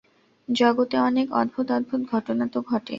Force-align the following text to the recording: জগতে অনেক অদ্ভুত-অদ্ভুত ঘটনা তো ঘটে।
জগতে 0.47 0.95
অনেক 1.01 1.27
অদ্ভুত-অদ্ভুত 1.39 2.01
ঘটনা 2.11 2.45
তো 2.53 2.59
ঘটে। 2.63 2.89